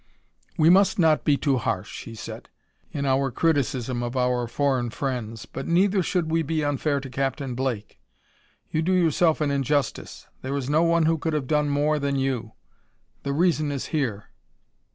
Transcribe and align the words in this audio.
"We 0.57 0.71
must 0.71 0.97
not 0.97 1.23
be 1.23 1.37
too 1.37 1.57
harsh," 1.59 2.05
he 2.05 2.15
said, 2.15 2.49
"in 2.91 3.05
our 3.05 3.29
criticism 3.29 4.01
of 4.01 4.17
our 4.17 4.47
foreign 4.47 4.89
friends, 4.89 5.45
but 5.45 5.67
neither 5.67 6.01
should 6.01 6.31
we 6.31 6.41
be 6.41 6.65
unfair 6.65 6.99
to 7.01 7.07
Captain 7.07 7.53
Blake. 7.53 7.99
You 8.71 8.81
do 8.81 8.93
yourself 8.93 9.41
an 9.41 9.51
injustice; 9.51 10.25
there 10.41 10.57
is 10.57 10.71
no 10.71 10.81
one 10.81 11.03
who 11.05 11.19
could 11.19 11.33
have 11.33 11.45
done 11.45 11.69
more 11.69 11.99
than 11.99 12.15
you. 12.15 12.53
The 13.21 13.33
reason 13.33 13.71
is 13.71 13.85
here." 13.93 14.31